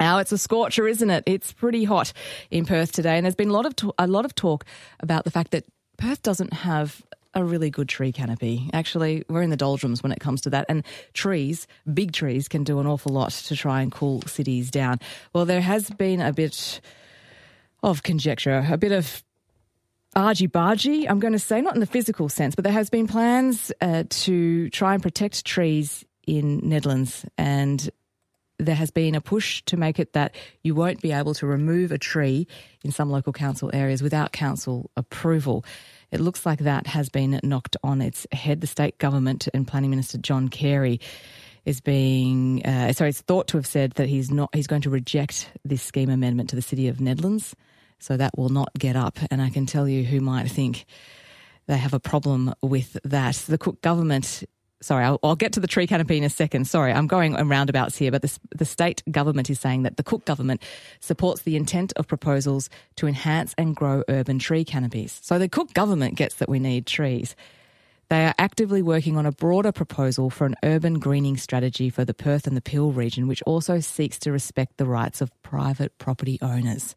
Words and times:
Now 0.00 0.18
it's 0.18 0.32
a 0.32 0.38
scorcher, 0.38 0.86
isn't 0.86 1.10
it? 1.10 1.24
It's 1.26 1.52
pretty 1.52 1.84
hot 1.84 2.12
in 2.50 2.66
Perth 2.66 2.92
today, 2.92 3.16
and 3.16 3.24
there's 3.24 3.34
been 3.34 3.50
a 3.50 3.52
lot 3.52 3.66
of 3.66 3.76
to- 3.76 3.94
a 3.98 4.06
lot 4.06 4.24
of 4.24 4.34
talk 4.34 4.64
about 5.00 5.24
the 5.24 5.30
fact 5.30 5.50
that 5.52 5.64
Perth 5.96 6.22
doesn't 6.22 6.52
have 6.52 7.02
a 7.34 7.44
really 7.44 7.70
good 7.70 7.88
tree 7.88 8.12
canopy. 8.12 8.70
Actually, 8.72 9.22
we're 9.28 9.42
in 9.42 9.50
the 9.50 9.56
doldrums 9.56 10.02
when 10.02 10.12
it 10.12 10.20
comes 10.20 10.40
to 10.42 10.50
that, 10.50 10.66
and 10.68 10.84
trees, 11.12 11.66
big 11.92 12.12
trees, 12.12 12.48
can 12.48 12.64
do 12.64 12.80
an 12.80 12.86
awful 12.86 13.12
lot 13.12 13.30
to 13.30 13.56
try 13.56 13.82
and 13.82 13.92
cool 13.92 14.22
cities 14.22 14.70
down. 14.70 14.98
Well, 15.32 15.44
there 15.44 15.60
has 15.60 15.90
been 15.90 16.20
a 16.20 16.32
bit 16.32 16.80
of 17.82 18.02
conjecture, 18.02 18.66
a 18.70 18.78
bit 18.78 18.92
of 18.92 19.22
argy 20.16 20.48
bargy, 20.48 21.08
I'm 21.08 21.20
going 21.20 21.34
to 21.34 21.38
say, 21.38 21.60
not 21.60 21.74
in 21.74 21.80
the 21.80 21.86
physical 21.86 22.28
sense, 22.28 22.54
but 22.54 22.64
there 22.64 22.72
has 22.72 22.90
been 22.90 23.06
plans 23.06 23.70
uh, 23.80 24.04
to 24.08 24.70
try 24.70 24.94
and 24.94 25.02
protect 25.02 25.44
trees 25.44 26.04
in 26.26 26.62
Nedlands 26.62 27.26
and 27.36 27.88
there 28.58 28.74
has 28.74 28.90
been 28.90 29.14
a 29.14 29.20
push 29.20 29.62
to 29.66 29.76
make 29.76 29.98
it 29.98 30.12
that 30.14 30.34
you 30.62 30.74
won't 30.74 31.00
be 31.00 31.12
able 31.12 31.34
to 31.34 31.46
remove 31.46 31.92
a 31.92 31.98
tree 31.98 32.46
in 32.84 32.90
some 32.90 33.10
local 33.10 33.32
council 33.32 33.70
areas 33.72 34.02
without 34.02 34.32
council 34.32 34.90
approval. 34.96 35.64
It 36.10 36.20
looks 36.20 36.44
like 36.44 36.60
that 36.60 36.86
has 36.86 37.08
been 37.08 37.38
knocked 37.42 37.76
on 37.84 38.00
its 38.00 38.26
head. 38.32 38.60
The 38.60 38.66
state 38.66 38.98
government 38.98 39.48
and 39.54 39.66
Planning 39.66 39.90
Minister 39.90 40.18
John 40.18 40.48
Carey 40.48 41.00
is 41.64 41.80
being 41.80 42.64
uh, 42.64 42.92
sorry, 42.92 43.10
it's 43.10 43.20
thought 43.20 43.48
to 43.48 43.58
have 43.58 43.66
said 43.66 43.92
that 43.92 44.08
he's 44.08 44.30
not 44.30 44.54
he's 44.54 44.66
going 44.66 44.82
to 44.82 44.90
reject 44.90 45.50
this 45.64 45.82
scheme 45.82 46.10
amendment 46.10 46.50
to 46.50 46.56
the 46.56 46.62
city 46.62 46.88
of 46.88 46.96
Nedlands, 46.96 47.52
so 47.98 48.16
that 48.16 48.36
will 48.36 48.48
not 48.48 48.70
get 48.78 48.96
up. 48.96 49.18
And 49.30 49.42
I 49.42 49.50
can 49.50 49.66
tell 49.66 49.86
you 49.86 50.02
who 50.02 50.20
might 50.20 50.50
think 50.50 50.86
they 51.66 51.76
have 51.76 51.92
a 51.92 52.00
problem 52.00 52.54
with 52.62 52.96
that. 53.04 53.34
The 53.34 53.58
Cook 53.58 53.82
government 53.82 54.44
sorry, 54.80 55.04
I'll, 55.04 55.18
I'll, 55.22 55.36
get 55.36 55.52
to 55.54 55.60
the 55.60 55.66
tree 55.66 55.86
canopy 55.86 56.16
in 56.16 56.24
a 56.24 56.30
second. 56.30 56.66
Sorry, 56.66 56.92
I'm 56.92 57.06
going 57.06 57.36
on 57.36 57.48
roundabouts 57.48 57.96
here, 57.96 58.10
but 58.10 58.22
the, 58.22 58.38
the 58.54 58.64
state 58.64 59.02
government 59.10 59.50
is 59.50 59.60
saying 59.60 59.82
that 59.82 59.96
the 59.96 60.02
Cook 60.02 60.24
government 60.24 60.62
supports 61.00 61.42
the 61.42 61.56
intent 61.56 61.92
of 61.96 62.06
proposals 62.06 62.70
to 62.96 63.06
enhance 63.06 63.54
and 63.58 63.74
grow 63.74 64.02
urban 64.08 64.38
tree 64.38 64.64
canopies. 64.64 65.18
So 65.22 65.38
the 65.38 65.48
Cook 65.48 65.72
government 65.74 66.16
gets 66.16 66.36
that 66.36 66.48
we 66.48 66.58
need 66.58 66.86
trees. 66.86 67.34
They 68.08 68.24
are 68.24 68.34
actively 68.38 68.80
working 68.80 69.18
on 69.18 69.26
a 69.26 69.32
broader 69.32 69.70
proposal 69.70 70.30
for 70.30 70.46
an 70.46 70.56
urban 70.62 70.98
greening 70.98 71.36
strategy 71.36 71.90
for 71.90 72.06
the 72.06 72.14
Perth 72.14 72.46
and 72.46 72.56
the 72.56 72.62
Peel 72.62 72.90
region, 72.90 73.28
which 73.28 73.42
also 73.42 73.80
seeks 73.80 74.18
to 74.20 74.32
respect 74.32 74.78
the 74.78 74.86
rights 74.86 75.20
of 75.20 75.30
private 75.42 75.96
property 75.98 76.38
owners. 76.40 76.96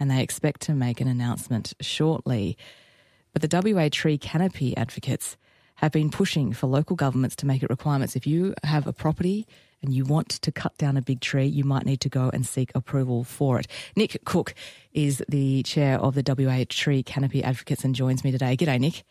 And 0.00 0.10
they 0.10 0.22
expect 0.22 0.62
to 0.62 0.74
make 0.74 1.00
an 1.00 1.06
announcement 1.06 1.74
shortly. 1.80 2.56
But 3.32 3.48
the 3.48 3.72
WA 3.74 3.88
tree 3.92 4.18
canopy 4.18 4.76
advocates 4.76 5.36
have 5.80 5.92
been 5.92 6.10
pushing 6.10 6.52
for 6.52 6.66
local 6.66 6.94
governments 6.94 7.34
to 7.36 7.46
make 7.46 7.62
it 7.62 7.70
requirements. 7.70 8.14
If 8.14 8.26
you 8.26 8.54
have 8.64 8.86
a 8.86 8.92
property 8.92 9.46
and 9.82 9.94
you 9.94 10.04
want 10.04 10.28
to 10.28 10.52
cut 10.52 10.76
down 10.76 10.98
a 10.98 11.02
big 11.02 11.20
tree, 11.20 11.46
you 11.46 11.64
might 11.64 11.86
need 11.86 12.02
to 12.02 12.10
go 12.10 12.30
and 12.34 12.44
seek 12.44 12.70
approval 12.74 13.24
for 13.24 13.58
it. 13.58 13.66
Nick 13.96 14.22
Cook 14.26 14.54
is 14.92 15.22
the 15.26 15.62
chair 15.62 15.98
of 15.98 16.14
the 16.14 16.22
WA 16.26 16.64
Tree 16.68 17.02
Canopy 17.02 17.42
Advocates 17.42 17.82
and 17.82 17.94
joins 17.94 18.24
me 18.24 18.30
today. 18.30 18.58
G'day, 18.58 18.78
Nick. 18.78 19.04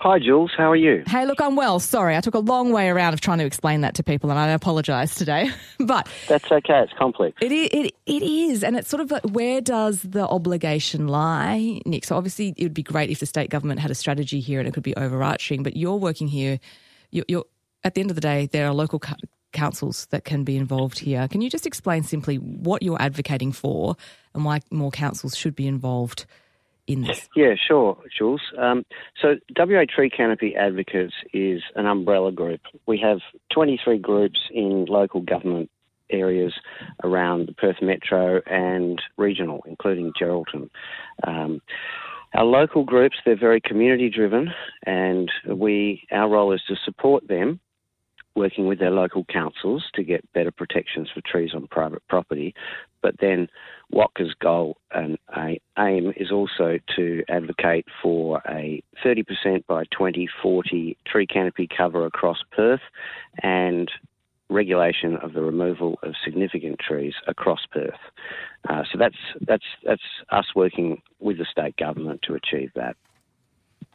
Hi, 0.00 0.18
Jules. 0.18 0.52
How 0.56 0.70
are 0.70 0.76
you? 0.76 1.04
Hey, 1.06 1.26
look, 1.26 1.40
I'm 1.40 1.56
well. 1.56 1.80
Sorry, 1.80 2.16
I 2.16 2.20
took 2.20 2.34
a 2.34 2.40
long 2.40 2.72
way 2.72 2.88
around 2.88 3.14
of 3.14 3.20
trying 3.20 3.38
to 3.38 3.44
explain 3.44 3.82
that 3.82 3.94
to 3.94 4.02
people, 4.02 4.30
and 4.30 4.38
I 4.38 4.48
apologise 4.48 5.14
today. 5.14 5.50
but 5.78 6.08
that's 6.28 6.50
okay. 6.50 6.80
It's 6.82 6.92
complex. 6.98 7.36
It 7.40 7.52
is, 7.52 7.68
it, 7.72 7.94
it 8.06 8.22
is, 8.22 8.64
and 8.64 8.76
it's 8.76 8.88
sort 8.88 9.00
of 9.00 9.10
like 9.10 9.24
where 9.24 9.60
does 9.60 10.02
the 10.02 10.26
obligation 10.26 11.08
lie, 11.08 11.80
Nick? 11.86 12.04
So 12.04 12.16
obviously, 12.16 12.54
it 12.56 12.62
would 12.62 12.74
be 12.74 12.82
great 12.82 13.10
if 13.10 13.20
the 13.20 13.26
state 13.26 13.50
government 13.50 13.80
had 13.80 13.90
a 13.90 13.94
strategy 13.94 14.40
here 14.40 14.58
and 14.58 14.68
it 14.68 14.74
could 14.74 14.82
be 14.82 14.96
overarching. 14.96 15.62
But 15.62 15.76
you're 15.76 15.96
working 15.96 16.28
here. 16.28 16.60
You're, 17.10 17.24
you're 17.28 17.44
at 17.84 17.94
the 17.94 18.00
end 18.00 18.10
of 18.10 18.16
the 18.16 18.20
day, 18.20 18.46
there 18.46 18.66
are 18.66 18.74
local 18.74 19.00
councils 19.52 20.06
that 20.10 20.24
can 20.24 20.44
be 20.44 20.56
involved 20.56 20.98
here. 20.98 21.28
Can 21.28 21.40
you 21.40 21.48
just 21.48 21.66
explain 21.66 22.02
simply 22.02 22.36
what 22.36 22.82
you're 22.82 23.00
advocating 23.00 23.52
for 23.52 23.96
and 24.34 24.44
why 24.44 24.60
more 24.70 24.90
councils 24.90 25.36
should 25.36 25.54
be 25.54 25.66
involved? 25.66 26.26
In 26.86 27.02
this? 27.02 27.28
Yeah, 27.34 27.54
sure, 27.56 27.98
Jules. 28.16 28.42
Um, 28.58 28.84
so, 29.20 29.36
WA 29.56 29.84
Tree 29.88 30.10
Canopy 30.10 30.54
Advocates 30.56 31.14
is 31.32 31.62
an 31.74 31.86
umbrella 31.86 32.32
group. 32.32 32.60
We 32.86 32.98
have 32.98 33.18
23 33.52 33.98
groups 33.98 34.40
in 34.50 34.86
local 34.86 35.20
government 35.20 35.70
areas 36.10 36.54
around 37.02 37.48
the 37.48 37.54
Perth 37.54 37.82
Metro 37.82 38.40
and 38.46 39.00
regional, 39.16 39.62
including 39.66 40.12
Geraldton. 40.20 40.70
Um, 41.26 41.60
our 42.34 42.44
local 42.44 42.84
groups, 42.84 43.16
they're 43.24 43.38
very 43.38 43.60
community 43.60 44.10
driven, 44.10 44.52
and 44.84 45.30
we 45.48 46.06
our 46.12 46.28
role 46.28 46.52
is 46.52 46.62
to 46.68 46.76
support 46.84 47.26
them 47.28 47.60
working 48.36 48.66
with 48.66 48.78
their 48.78 48.90
local 48.90 49.24
councils 49.24 49.84
to 49.94 50.04
get 50.04 50.30
better 50.32 50.52
protections 50.52 51.08
for 51.12 51.22
trees 51.22 51.50
on 51.54 51.66
private 51.66 52.06
property. 52.08 52.54
But 53.02 53.14
then 53.20 53.48
WACA's 53.92 54.34
goal 54.40 54.76
and 54.92 55.18
aim 55.78 56.12
is 56.16 56.30
also 56.30 56.78
to 56.96 57.24
advocate 57.28 57.86
for 58.02 58.42
a 58.48 58.82
30% 59.04 59.66
by 59.66 59.84
2040 59.84 60.96
tree 61.06 61.26
canopy 61.26 61.68
cover 61.74 62.04
across 62.04 62.38
Perth 62.52 62.80
and 63.42 63.90
regulation 64.48 65.16
of 65.16 65.32
the 65.32 65.42
removal 65.42 65.98
of 66.02 66.14
significant 66.24 66.78
trees 66.78 67.14
across 67.26 67.60
Perth. 67.72 67.94
Uh, 68.68 68.82
so 68.92 68.98
that's 68.98 69.16
that's 69.40 69.64
that's 69.84 70.02
us 70.30 70.46
working 70.54 71.02
with 71.20 71.38
the 71.38 71.46
state 71.50 71.76
government 71.76 72.20
to 72.22 72.34
achieve 72.34 72.70
that. 72.74 72.96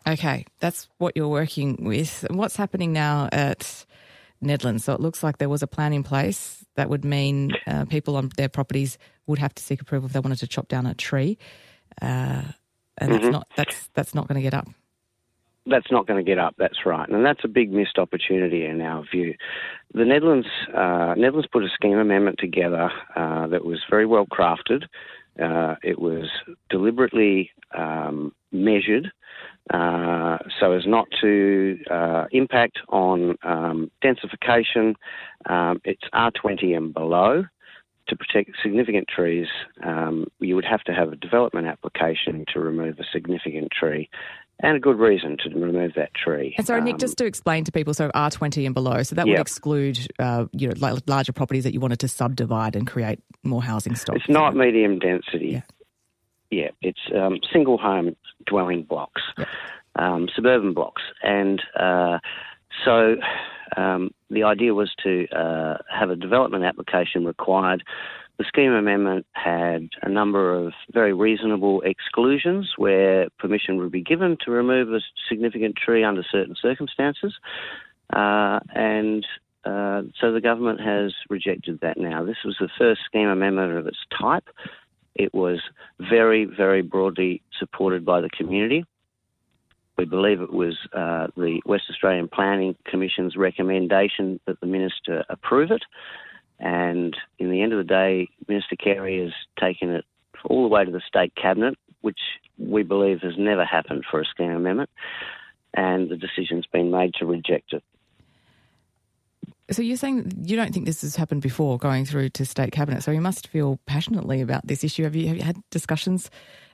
Okay, 0.08 0.46
that's 0.60 0.90
what 0.98 1.16
you're 1.16 1.28
working 1.28 1.78
with. 1.82 2.26
What's 2.32 2.56
happening 2.56 2.92
now 2.92 3.30
at 3.32 3.86
Nedlands. 4.44 4.82
So 4.82 4.94
it 4.94 5.00
looks 5.00 5.24
like 5.24 5.38
there 5.38 5.50
was 5.50 5.64
a 5.64 5.68
plan 5.68 5.94
in 5.94 6.04
place 6.04 6.66
that 6.76 6.90
would 6.90 7.06
mean 7.06 7.54
uh, 7.68 7.86
people 7.86 8.16
on 8.16 8.30
their 8.38 8.50
properties 8.50 8.98
would 9.28 9.40
have 9.40 9.54
to 9.56 9.64
seek 9.64 9.82
approval 9.82 10.08
if 10.08 10.14
they 10.14 10.20
wanted 10.20 10.40
to 10.40 10.48
chop 10.48 10.68
down 10.68 10.86
a 10.86 10.94
tree, 10.94 11.38
uh, 12.02 12.06
and 12.98 13.12
mm-hmm. 13.12 13.14
that's 13.14 13.28
not 13.28 13.48
that's 13.56 13.90
that's 13.94 14.16
not 14.16 14.28
going 14.28 14.36
to 14.36 14.42
get 14.42 14.54
up. 14.54 14.68
That's 15.68 15.92
not 15.92 16.08
going 16.08 16.24
to 16.24 16.28
get 16.28 16.40
up. 16.40 16.56
That's 16.58 16.86
right, 16.86 17.08
and 17.08 17.26
that's 17.26 17.44
a 17.44 17.48
big 17.48 17.72
missed 17.72 17.98
opportunity 17.98 18.66
in 18.66 18.82
our 18.82 19.04
view. 19.12 19.36
The 19.94 20.06
Netherlands 20.06 20.48
uh, 20.74 21.16
Nedlands 21.16 21.52
put 21.52 21.64
a 21.64 21.70
scheme 21.70 21.98
amendment 21.98 22.38
together 22.40 22.90
uh, 23.16 23.48
that 23.48 23.64
was 23.64 23.80
very 23.90 24.06
well 24.06 24.26
crafted. 24.26 24.86
Uh, 25.42 25.76
it 25.82 26.00
was 26.00 26.30
deliberately 26.70 27.52
um, 27.78 28.34
measured 28.52 29.12
uh, 29.70 30.38
so 30.60 30.72
as 30.72 30.84
not 30.86 31.08
to 31.22 31.78
uh, 31.90 32.26
impact 32.32 32.80
on 32.90 33.38
um, 33.44 33.92
densification. 34.04 34.96
Um, 35.46 35.82
it's 35.84 36.04
R20 36.14 36.76
and 36.76 36.94
below. 36.94 37.46
To 38.08 38.16
protect 38.18 38.58
significant 38.62 39.08
trees, 39.08 39.48
um, 39.86 40.26
you 40.40 40.56
would 40.56 40.66
have 40.66 40.82
to 40.82 40.92
have 40.92 41.14
a 41.14 41.16
development 41.16 41.68
application 41.68 42.46
to 42.52 42.60
remove 42.60 43.00
a 43.00 43.04
significant 43.14 43.70
tree 43.72 44.10
and 44.62 44.76
a 44.76 44.80
good 44.80 44.98
reason 44.98 45.38
to 45.44 45.50
remove 45.58 45.94
that 45.96 46.14
tree. 46.14 46.54
And 46.58 46.68
sorry, 46.68 46.82
Nick, 46.82 46.98
just 46.98 47.18
to 47.18 47.26
explain 47.26 47.64
to 47.66 47.72
people, 47.72 47.94
so 47.94 48.10
R20 48.10 48.66
and 48.66 48.74
below, 48.74 49.04
so 49.04 49.16
that 49.16 49.28
yep. 49.28 49.38
would 49.38 49.42
exclude, 49.42 50.00
uh, 50.20 50.46
you 50.52 50.68
know, 50.68 50.74
like 50.80 51.02
larger 51.08 51.32
properties 51.32 51.64
that 51.64 51.74
you 51.74 51.80
wanted 51.80 52.00
to 52.00 52.08
subdivide 52.08 52.76
and 52.76 52.86
create 52.86 53.20
more 53.44 53.64
housing 53.64 53.96
stock. 53.96 54.16
It's 54.16 54.30
not 54.30 54.56
medium 54.56 55.00
density. 55.00 55.50
Yeah. 55.50 55.62
Yeah, 56.52 56.70
it's 56.82 57.00
um, 57.16 57.40
single 57.52 57.78
home 57.78 58.16
dwelling 58.46 58.84
blocks, 58.84 59.22
yep. 59.38 59.48
um, 59.96 60.28
suburban 60.36 60.74
blocks. 60.74 61.02
And 61.24 61.62
uh, 61.80 62.20
so 62.84 63.16
um, 63.78 64.12
the 64.30 64.44
idea 64.44 64.74
was 64.74 64.92
to 65.04 65.28
uh, 65.30 65.78
have 65.90 66.10
a 66.10 66.16
development 66.16 66.66
application 66.66 67.26
required. 67.26 67.84
The 68.38 68.46
scheme 68.48 68.72
amendment 68.74 69.26
had 69.32 69.90
a 70.02 70.10
number 70.10 70.54
of 70.54 70.74
very 70.92 71.14
reasonable 71.14 71.82
exclusions 71.82 72.74
where 72.76 73.30
permission 73.40 73.78
would 73.78 73.92
be 73.92 74.02
given 74.02 74.36
to 74.44 74.52
remove 74.52 74.92
a 74.94 75.00
significant 75.30 75.76
tree 75.78 76.04
under 76.04 76.24
certain 76.30 76.56
circumstances. 76.62 77.34
Uh, 78.12 78.60
and 78.74 79.26
uh, 79.64 80.02
so 80.20 80.32
the 80.34 80.42
government 80.42 80.82
has 80.82 81.14
rejected 81.30 81.80
that 81.82 81.98
now. 81.98 82.26
This 82.26 82.38
was 82.44 82.58
the 82.60 82.70
first 82.78 83.02
scheme 83.06 83.28
amendment 83.28 83.78
of 83.78 83.88
its 83.88 84.00
type. 84.20 84.50
It 85.16 85.34
was 85.34 85.60
very, 86.00 86.46
very 86.46 86.82
broadly 86.82 87.42
supported 87.60 88.06
by 88.06 88.22
the 88.22 88.30
community. 88.30 88.86
We 89.98 90.06
believe 90.06 90.42
it 90.42 90.54
was 90.54 90.78
uh, 90.94 91.28
the 91.36 91.62
West 91.66 91.84
Australian 91.90 92.28
Planning 92.28 92.76
Commission's 92.86 93.36
recommendation 93.36 94.40
that 94.48 94.60
the 94.60 94.66
minister 94.66 95.24
approve 95.30 95.70
it. 95.72 95.84
And 96.60 97.16
in 97.40 97.52
the 97.52 97.62
end 97.62 97.74
of 97.74 97.78
the 97.78 97.84
day, 97.84 98.30
Minister 98.48 98.76
Carey 98.76 99.22
has 99.24 99.34
taken 99.60 99.92
it 99.92 100.06
all 100.46 100.64
the 100.64 100.74
way 100.74 100.86
to 100.86 100.92
the 100.92 101.02
state 101.06 101.34
cabinet, 101.36 101.78
which 102.02 102.20
we 102.58 102.84
believe 102.84 103.22
has 103.22 103.34
never 103.38 103.66
happened 103.66 104.06
for 104.10 104.22
a 104.22 104.26
scheme 104.26 104.52
amendment. 104.52 104.90
And 105.74 106.10
the 106.10 106.18
decision's 106.18 106.66
been 106.68 106.92
made 106.92 107.14
to 107.16 107.26
reject 107.26 107.74
it. 107.74 107.84
So 109.70 109.82
you're 109.82 109.98
saying 109.98 110.44
you 110.44 110.58
don't 110.58 110.74
think 110.74 110.86
this 110.86 111.02
has 111.02 111.16
happened 111.16 111.42
before 111.42 111.78
going 111.78 112.06
through 112.06 112.30
to 112.30 112.46
state 112.46 112.72
cabinet. 112.72 113.04
So 113.04 113.12
you 113.12 113.22
must 113.22 113.48
feel 113.48 113.80
passionately 113.86 114.42
about 114.42 114.68
this 114.68 114.84
issue. 114.84 115.04
Have 115.04 115.16
you, 115.16 115.28
have 115.28 115.38
you 115.38 115.44
had 115.44 115.58
discussions 115.70 116.30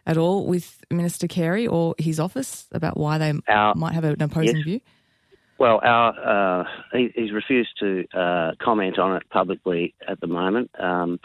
at 0.06 0.18
all 0.18 0.48
with 0.48 0.84
Minister 0.90 1.28
Carey 1.28 1.68
or 1.68 1.94
his 1.98 2.20
office 2.20 2.66
about 2.72 2.98
why 2.98 3.18
they 3.18 3.34
Our, 3.48 3.76
might 3.76 3.94
have 3.94 4.04
an 4.04 4.22
opposing 4.22 4.58
yes. 4.58 4.66
view? 4.66 4.80
Well, 5.60 5.80
our, 5.84 6.62
uh, 6.62 6.64
he, 6.94 7.12
he's 7.16 7.32
refused 7.32 7.78
to 7.80 8.06
uh, 8.14 8.52
comment 8.62 9.00
on 9.00 9.18
it 9.18 9.30
publicly 9.30 9.96
at 10.08 10.20
the 10.22 10.28
moment. 10.28 10.72
Um, 10.80 11.20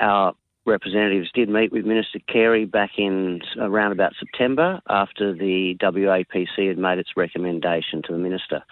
our 0.00 0.34
representatives 0.64 1.30
did 1.34 1.48
meet 1.48 1.72
with 1.72 1.84
Minister 1.84 2.20
Carey 2.28 2.64
back 2.64 2.92
in 2.96 3.40
around 3.58 3.92
about 3.92 4.12
September 4.18 4.80
after 4.88 5.32
the 5.32 5.76
WAPC 5.80 6.68
had 6.68 6.78
made 6.78 6.98
its 6.98 7.10
recommendation 7.16 8.02
to 8.06 8.12
the 8.12 8.18
minister. 8.18 8.62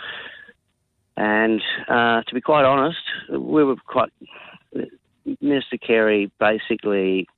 And 1.17 1.61
uh, 1.89 2.23
to 2.23 2.35
be 2.35 2.41
quite 2.41 2.65
honest, 2.65 2.99
we 3.31 3.65
were 3.65 3.77
quite. 3.87 4.11
Minister 5.41 5.77
Carey 5.77 6.31
basically 6.41 7.29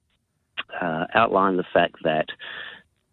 uh, 0.81 1.07
outlined 1.15 1.59
the 1.59 1.65
fact 1.73 1.97
that 2.05 2.27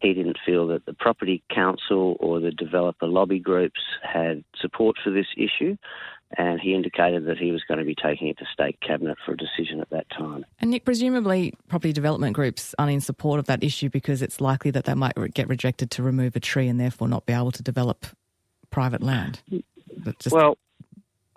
he 0.01 0.13
didn't 0.13 0.37
feel 0.45 0.67
that 0.67 0.85
the 0.85 0.93
property 0.93 1.43
council 1.53 2.15
or 2.19 2.39
the 2.39 2.51
developer 2.51 3.07
lobby 3.07 3.39
groups 3.39 3.79
had 4.01 4.43
support 4.61 4.95
for 5.03 5.09
this 5.09 5.25
issue, 5.35 5.75
and 6.37 6.59
he 6.61 6.73
indicated 6.73 7.25
that 7.25 7.37
he 7.37 7.51
was 7.51 7.63
going 7.67 7.79
to 7.79 7.85
be 7.85 7.95
taking 7.95 8.27
it 8.27 8.37
to 8.37 8.45
state 8.53 8.79
cabinet 8.81 9.17
for 9.25 9.33
a 9.33 9.37
decision 9.37 9.81
at 9.81 9.89
that 9.89 10.09
time. 10.11 10.45
And 10.59 10.71
Nick, 10.71 10.85
presumably, 10.85 11.53
property 11.67 11.91
development 11.91 12.33
groups 12.33 12.73
aren't 12.79 12.93
in 12.93 13.01
support 13.01 13.39
of 13.39 13.45
that 13.47 13.63
issue 13.63 13.89
because 13.89 14.21
it's 14.21 14.39
likely 14.39 14.71
that 14.71 14.85
they 14.85 14.93
might 14.93 15.15
get 15.33 15.49
rejected 15.49 15.91
to 15.91 16.03
remove 16.03 16.35
a 16.35 16.39
tree 16.39 16.67
and 16.67 16.79
therefore 16.79 17.07
not 17.07 17.25
be 17.25 17.33
able 17.33 17.51
to 17.51 17.63
develop 17.63 18.05
private 18.69 19.01
land. 19.01 19.41
Just... 20.19 20.33
Well, 20.33 20.57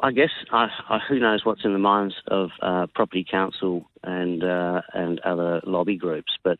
I 0.01 0.11
guess 0.11 0.31
I, 0.51 0.69
I, 0.89 0.99
who 1.09 1.19
knows 1.21 1.45
what's 1.45 1.65
in 1.65 1.73
the 1.73 1.79
minds 1.79 2.15
of 2.29 2.51
uh, 2.61 2.87
property 2.95 3.25
council 3.29 3.89
and 4.03 4.43
uh, 4.43 4.83
and 4.95 5.21
other 5.21 5.61
lobby 5.65 5.97
groups, 5.97 6.33
but 6.43 6.59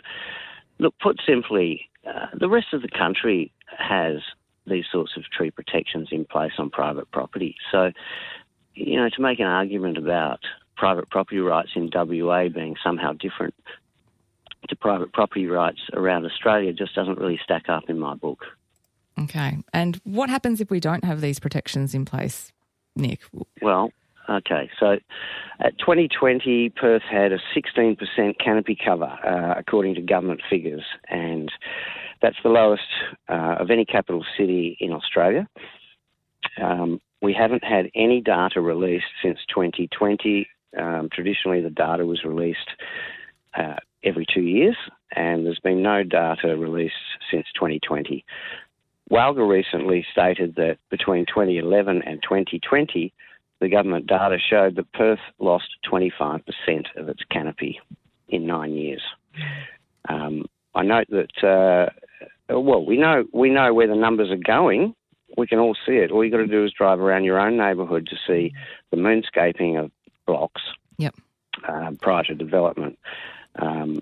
look, 0.79 0.95
put 1.03 1.21
simply, 1.27 1.89
uh, 2.07 2.27
the 2.39 2.49
rest 2.49 2.69
of 2.73 2.83
the 2.83 2.89
country 2.89 3.53
has 3.79 4.19
these 4.67 4.85
sorts 4.91 5.17
of 5.17 5.25
tree 5.25 5.51
protections 5.51 6.09
in 6.11 6.25
place 6.25 6.53
on 6.59 6.71
private 6.71 7.11
property. 7.11 7.57
So, 7.71 7.91
you 8.75 8.97
know, 8.97 9.09
to 9.09 9.23
make 9.23 9.41
an 9.41 9.47
argument 9.47 9.99
about 9.99 10.41
private 10.77 11.11
property 11.11 11.39
rights 11.39 11.71
in 11.75 11.91
WA 11.93 12.49
being 12.49 12.77
somehow 12.83 13.13
different 13.13 13.55
to 14.69 14.77
private 14.77 15.13
property 15.13 15.47
rights 15.47 15.81
around 15.93 16.25
Australia 16.25 16.73
just 16.73 16.95
doesn't 16.95 17.19
really 17.19 17.41
stack 17.43 17.69
up 17.69 17.85
in 17.89 17.99
my 17.99 18.15
book. 18.15 18.45
Okay. 19.19 19.59
And 19.73 20.01
what 20.05 20.31
happens 20.31 20.61
if 20.61 20.71
we 20.71 20.81
don't 20.81 21.05
have 21.05 21.21
these 21.21 21.39
protections 21.39 21.95
in 21.95 22.05
place, 22.05 22.53
Nick? 22.97 23.21
Well, 23.61 23.91
okay. 24.29 24.71
So 24.79 24.99
at 25.61 25.79
2020, 25.79 26.71
Perth 26.71 27.03
had 27.03 27.33
a 27.33 27.39
16% 27.55 27.99
canopy 28.43 28.77
cover, 28.83 29.05
uh, 29.05 29.55
according 29.59 29.95
to 29.97 30.01
government 30.01 30.41
figures. 30.49 30.85
And 31.09 31.51
that's 32.21 32.37
the 32.43 32.49
lowest 32.49 32.83
uh, 33.29 33.57
of 33.61 33.71
any 33.71 33.85
capital 33.85 34.25
city 34.39 34.77
in 34.81 34.93
Australia. 34.93 35.49
Um, 36.63 37.01
we 37.21 37.33
haven't 37.33 37.65
had 37.65 37.91
any 37.95 38.21
data 38.21 38.61
released 38.61 39.07
since 39.23 39.39
2020. 39.49 40.49
Um, 40.79 41.09
traditionally, 41.13 41.61
the 41.61 41.71
data 41.71 42.05
was 42.05 42.25
released 42.25 42.71
uh, 43.57 43.77
every 44.03 44.27
two 44.33 44.43
years, 44.43 44.77
and 45.15 45.47
there's 45.47 45.61
been 45.61 45.83
no 45.83 46.03
data 46.03 46.57
released 46.57 46.95
since 47.31 47.47
2020. 47.55 48.25
WALGA 49.13 49.47
recently 49.47 50.07
stated 50.11 50.55
that 50.55 50.79
between 50.91 51.27
2011 51.27 52.01
and 52.07 52.23
2020, 52.23 53.13
the 53.61 53.69
government 53.69 54.07
data 54.07 54.39
showed 54.39 54.77
that 54.77 54.91
Perth 54.93 55.21
lost 55.39 55.69
25% 55.91 56.41
of 56.97 57.11
its 57.11 57.21
canopy 57.31 57.79
in 58.29 58.47
nine 58.47 58.73
years. 58.73 59.03
Um, 60.09 60.47
I 60.75 60.83
note 60.83 61.09
that 61.11 61.45
uh, 62.49 62.59
well, 62.59 62.85
we 62.85 62.97
know 62.97 63.25
we 63.33 63.51
know 63.51 63.75
where 63.75 63.87
the 63.87 63.95
numbers 63.95 64.31
are 64.31 64.37
going. 64.37 64.95
We 65.37 65.47
can 65.47 65.59
all 65.59 65.77
see 65.87 65.93
it. 65.93 66.11
All 66.11 66.25
you've 66.25 66.33
got 66.33 66.39
to 66.39 66.47
do 66.47 66.65
is 66.65 66.73
drive 66.73 66.99
around 66.99 67.25
your 67.25 67.39
own 67.39 67.59
neighbourhood 67.59 68.09
to 68.09 68.17
see 68.27 68.53
the 68.91 68.97
moonscaping 68.97 69.83
of 69.83 69.91
blocks. 70.27 70.63
Yep. 70.97 71.15
Uh, 71.69 71.91
prior 72.01 72.25
to 72.25 72.35
development. 72.35 72.99
Um, 73.57 74.01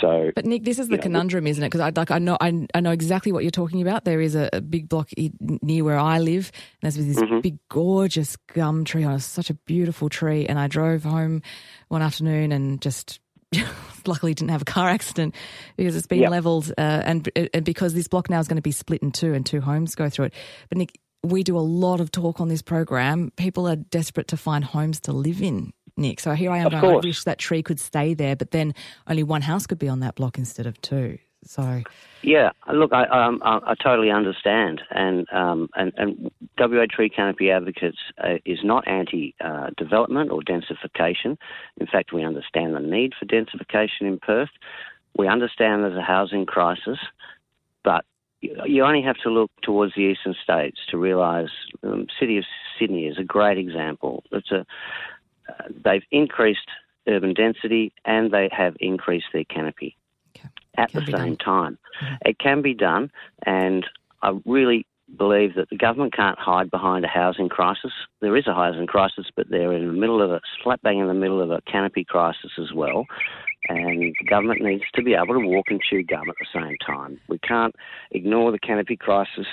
so, 0.00 0.30
but 0.34 0.44
Nick, 0.44 0.64
this 0.64 0.78
is 0.78 0.88
the 0.88 0.98
conundrum, 0.98 1.46
isn't 1.46 1.62
it? 1.62 1.66
Because 1.66 1.80
I 1.80 1.90
like 1.94 2.10
I 2.10 2.18
know 2.18 2.36
I, 2.40 2.66
I, 2.74 2.80
know 2.80 2.90
exactly 2.90 3.32
what 3.32 3.44
you're 3.44 3.50
talking 3.50 3.82
about. 3.82 4.04
There 4.04 4.20
is 4.20 4.34
a, 4.34 4.50
a 4.52 4.60
big 4.60 4.88
block 4.88 5.10
near 5.40 5.84
where 5.84 5.98
I 5.98 6.18
live, 6.18 6.50
and 6.82 6.92
there's 6.92 7.06
this 7.06 7.16
mm-hmm. 7.16 7.40
big, 7.40 7.58
gorgeous 7.68 8.36
gum 8.54 8.84
tree 8.84 9.04
on 9.04 9.18
such 9.20 9.50
a 9.50 9.54
beautiful 9.54 10.08
tree. 10.08 10.46
And 10.46 10.58
I 10.58 10.68
drove 10.68 11.04
home 11.04 11.42
one 11.88 12.02
afternoon 12.02 12.52
and 12.52 12.80
just 12.80 13.20
luckily 14.06 14.34
didn't 14.34 14.50
have 14.50 14.62
a 14.62 14.66
car 14.66 14.88
accident 14.88 15.34
because 15.76 15.96
it's 15.96 16.06
been 16.06 16.20
yep. 16.20 16.30
leveled 16.30 16.72
uh, 16.76 17.02
and, 17.04 17.28
and 17.52 17.64
because 17.64 17.94
this 17.94 18.08
block 18.08 18.30
now 18.30 18.40
is 18.40 18.48
going 18.48 18.56
to 18.56 18.62
be 18.62 18.72
split 18.72 19.02
in 19.02 19.12
two 19.12 19.34
and 19.34 19.46
two 19.46 19.60
homes 19.60 19.94
go 19.94 20.08
through 20.08 20.26
it. 20.26 20.34
But 20.68 20.78
Nick, 20.78 20.98
we 21.22 21.42
do 21.42 21.56
a 21.56 21.60
lot 21.60 22.00
of 22.00 22.10
talk 22.10 22.40
on 22.40 22.48
this 22.48 22.62
program. 22.62 23.32
People 23.36 23.68
are 23.68 23.76
desperate 23.76 24.28
to 24.28 24.36
find 24.36 24.64
homes 24.64 25.00
to 25.00 25.12
live 25.12 25.40
in. 25.42 25.72
Nick, 25.96 26.20
so 26.20 26.32
here 26.32 26.50
I 26.50 26.58
am 26.58 26.70
going, 26.70 26.96
I 26.96 27.06
wish 27.06 27.24
that 27.24 27.38
tree 27.38 27.62
could 27.62 27.78
stay 27.78 28.14
there, 28.14 28.34
but 28.34 28.50
then 28.50 28.74
only 29.06 29.22
one 29.22 29.42
house 29.42 29.66
could 29.66 29.78
be 29.78 29.88
on 29.88 30.00
that 30.00 30.16
block 30.16 30.38
instead 30.38 30.66
of 30.66 30.80
two. 30.80 31.18
So, 31.46 31.82
yeah, 32.22 32.50
look, 32.72 32.92
I, 32.92 33.04
um, 33.04 33.40
I, 33.44 33.60
I 33.66 33.74
totally 33.74 34.10
understand, 34.10 34.80
and 34.90 35.26
um, 35.30 35.68
and 35.76 35.92
and 35.96 36.30
WA 36.58 36.86
Tree 36.90 37.10
Canopy 37.10 37.50
Advocates 37.50 37.98
uh, 38.22 38.36
is 38.46 38.60
not 38.64 38.88
anti-development 38.88 40.30
uh, 40.30 40.34
or 40.34 40.40
densification. 40.40 41.36
In 41.76 41.86
fact, 41.86 42.12
we 42.12 42.24
understand 42.24 42.74
the 42.74 42.80
need 42.80 43.12
for 43.18 43.26
densification 43.26 44.02
in 44.02 44.18
Perth. 44.18 44.50
We 45.16 45.28
understand 45.28 45.84
there's 45.84 45.98
a 45.98 46.02
housing 46.02 46.46
crisis, 46.46 46.98
but 47.84 48.04
you 48.40 48.84
only 48.84 49.02
have 49.02 49.16
to 49.18 49.30
look 49.30 49.50
towards 49.62 49.94
the 49.94 50.02
eastern 50.02 50.34
states 50.42 50.78
to 50.90 50.98
realise 50.98 51.50
the 51.82 51.92
um, 51.92 52.06
city 52.18 52.38
of 52.38 52.44
Sydney 52.78 53.06
is 53.06 53.18
a 53.18 53.24
great 53.24 53.58
example. 53.58 54.24
It's 54.32 54.50
a 54.50 54.66
uh, 55.48 55.64
they've 55.84 56.04
increased 56.10 56.68
urban 57.08 57.34
density 57.34 57.92
and 58.04 58.30
they 58.30 58.48
have 58.50 58.76
increased 58.80 59.26
their 59.32 59.44
canopy 59.44 59.96
at 60.76 60.92
the 60.92 61.04
same 61.06 61.34
done. 61.34 61.36
time. 61.36 61.78
Mm-hmm. 62.02 62.14
It 62.26 62.38
can 62.38 62.62
be 62.62 62.74
done, 62.74 63.10
and 63.44 63.86
I 64.22 64.38
really 64.44 64.86
believe 65.16 65.54
that 65.54 65.68
the 65.70 65.76
government 65.76 66.14
can't 66.14 66.38
hide 66.38 66.70
behind 66.70 67.04
a 67.04 67.08
housing 67.08 67.48
crisis. 67.48 67.92
There 68.20 68.36
is 68.36 68.46
a 68.46 68.54
housing 68.54 68.86
crisis, 68.86 69.26
but 69.36 69.48
they're 69.48 69.72
in 69.72 69.86
the 69.86 69.92
middle 69.92 70.22
of 70.22 70.30
a 70.30 70.40
slap 70.62 70.82
bang 70.82 70.98
in 70.98 71.06
the 71.06 71.14
middle 71.14 71.40
of 71.40 71.50
a 71.50 71.60
canopy 71.62 72.04
crisis 72.04 72.52
as 72.58 72.72
well. 72.72 73.06
And 73.68 74.14
government 74.28 74.62
needs 74.62 74.84
to 74.94 75.02
be 75.02 75.14
able 75.14 75.34
to 75.34 75.46
walk 75.46 75.66
and 75.70 75.80
chew 75.80 76.02
gum 76.02 76.28
at 76.28 76.36
the 76.38 76.46
same 76.52 76.76
time. 76.86 77.18
We 77.28 77.38
can't 77.38 77.74
ignore 78.10 78.52
the 78.52 78.58
canopy 78.58 78.96
crisis 78.96 79.46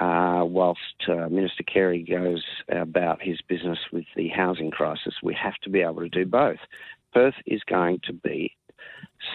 uh, 0.00 0.42
whilst 0.44 0.80
uh, 1.08 1.28
Minister 1.28 1.62
Carey 1.62 2.02
goes 2.02 2.44
about 2.68 3.22
his 3.22 3.38
business 3.48 3.78
with 3.92 4.04
the 4.16 4.28
housing 4.28 4.70
crisis. 4.70 5.14
We 5.22 5.36
have 5.40 5.54
to 5.62 5.70
be 5.70 5.80
able 5.80 6.00
to 6.00 6.08
do 6.08 6.26
both. 6.26 6.58
Perth 7.12 7.34
is 7.46 7.62
going 7.68 8.00
to 8.04 8.12
be 8.12 8.56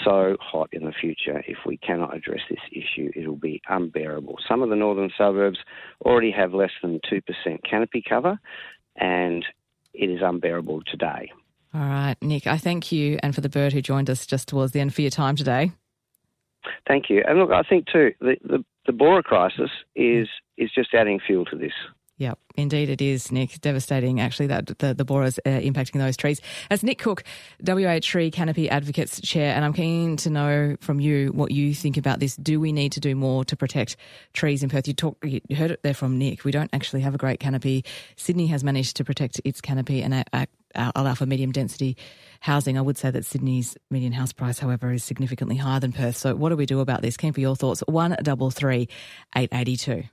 so 0.04 0.38
hot 0.40 0.70
in 0.72 0.86
the 0.86 0.92
future. 0.92 1.44
If 1.48 1.60
we 1.66 1.78
cannot 1.78 2.16
address 2.16 2.42
this 2.50 2.60
issue, 2.72 3.12
it'll 3.16 3.36
be 3.36 3.62
unbearable. 3.70 4.36
Some 4.48 4.62
of 4.62 4.70
the 4.70 4.76
northern 4.76 5.12
suburbs 5.18 5.60
already 6.06 6.32
have 6.32 6.54
less 6.54 6.72
than 6.82 7.00
2% 7.12 7.22
canopy 7.70 8.04
cover, 8.08 8.40
and 8.96 9.46
it 9.94 10.10
is 10.10 10.20
unbearable 10.22 10.82
today. 10.90 11.32
All 11.74 11.82
right, 11.82 12.16
Nick, 12.22 12.48
I 12.48 12.58
thank 12.58 12.92
you 12.92 13.18
and 13.24 13.34
for 13.34 13.42
the 13.42 13.50
bird 13.50 13.72
who 13.72 13.82
joined 13.82 14.10
us 14.10 14.26
just 14.26 14.48
towards 14.48 14.74
the 14.74 14.82
end 14.82 14.94
for 14.94 15.02
your 15.02 15.12
time 15.12 15.36
today. 15.36 15.72
Thank 16.88 17.10
you. 17.10 17.24
And 17.28 17.40
look, 17.40 17.52
I 17.52 17.64
think 17.64 17.88
too, 17.88 18.14
the, 18.20 18.36
the, 18.44 18.66
the 18.86 18.92
borer 18.92 19.24
crisis 19.24 19.72
is, 19.96 20.28
is 20.58 20.70
just 20.74 20.94
adding 20.94 21.20
fuel 21.26 21.46
to 21.46 21.56
this. 21.56 21.74
Yep, 22.18 22.38
indeed 22.56 22.90
it 22.90 23.02
is, 23.02 23.32
Nick. 23.32 23.60
Devastating, 23.62 24.20
actually, 24.20 24.46
that 24.46 24.78
the, 24.78 24.94
the 24.94 25.04
borers 25.04 25.40
uh, 25.40 25.50
impacting 25.50 25.98
those 25.98 26.16
trees. 26.16 26.40
As 26.70 26.84
Nick 26.84 27.00
Cook, 27.00 27.24
WA 27.66 27.98
Tree 28.00 28.30
Canopy 28.30 28.70
Advocates 28.70 29.20
Chair, 29.22 29.56
and 29.56 29.66
I'm 29.66 29.74
keen 29.74 30.18
to 30.18 30.30
know 30.30 30.76
from 30.82 31.00
you 31.00 31.30
what 31.30 31.50
you 31.50 31.74
think 31.74 31.98
about 31.98 32.20
this. 32.20 32.36
Do 32.36 32.60
we 32.60 32.74
need 32.74 32.92
to 32.92 33.00
do 33.00 33.16
more 33.16 33.44
to 33.46 33.56
protect 33.56 33.96
trees 34.34 34.62
in 34.62 34.70
Perth? 34.70 34.88
You, 34.88 34.94
talk, 34.94 35.18
you 35.24 35.56
heard 35.56 35.72
it 35.72 35.82
there 35.82 35.96
from 35.96 36.20
Nick. 36.20 36.44
We 36.44 36.52
don't 36.52 36.70
actually 36.74 37.02
have 37.02 37.16
a 37.16 37.18
great 37.18 37.40
canopy. 37.40 37.84
Sydney 38.18 38.46
has 38.48 38.64
managed 38.64 38.98
to 38.98 39.04
protect 39.04 39.42
its 39.44 39.60
canopy 39.60 40.04
and 40.04 40.14
uh, 40.14 40.46
Uh, 40.76 40.92
allow 40.96 41.14
for 41.14 41.26
medium 41.26 41.52
density 41.52 41.98
housing. 42.42 42.78
I 42.78 42.82
would 42.82 42.98
say 42.98 43.12
that 43.12 43.26
Sydney's 43.26 43.78
median 43.90 44.14
house 44.14 44.34
price, 44.34 44.60
however, 44.60 44.92
is 44.92 45.04
significantly 45.04 45.58
higher 45.58 45.80
than 45.80 45.92
Perth. 45.92 46.18
So, 46.18 46.36
what 46.36 46.50
do 46.50 46.56
we 46.56 46.66
do 46.66 46.80
about 46.80 47.02
this? 47.02 47.18
Keen 47.18 47.34
for 47.34 47.42
your 47.42 47.56
thoughts. 47.56 47.82
One 47.88 48.16
double 48.22 48.52
three 48.52 48.88
eight 49.36 49.50
eighty 49.52 49.78
two. 49.78 50.04